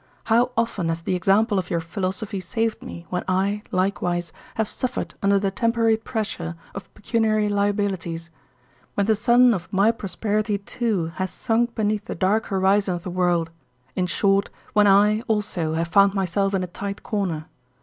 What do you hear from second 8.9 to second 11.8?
when the sun of my prosperity, too, has sunk